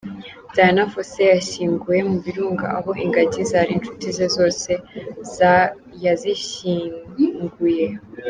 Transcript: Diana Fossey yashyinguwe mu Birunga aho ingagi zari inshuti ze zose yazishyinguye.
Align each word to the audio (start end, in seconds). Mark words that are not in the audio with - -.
Diana 0.55 0.83
Fossey 0.91 1.29
yashyinguwe 1.35 1.99
mu 2.09 2.17
Birunga 2.25 2.65
aho 2.77 2.91
ingagi 3.05 3.41
zari 3.51 3.71
inshuti 3.77 4.05
ze 4.17 4.27
zose 4.35 4.71
yazishyinguye. 6.03 7.87